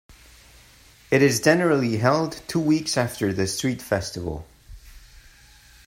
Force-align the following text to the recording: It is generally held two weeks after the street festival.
It 1.11 1.21
is 1.21 1.39
generally 1.41 1.97
held 1.97 2.41
two 2.47 2.59
weeks 2.59 2.97
after 2.97 3.31
the 3.31 3.45
street 3.45 3.83
festival. 3.83 4.47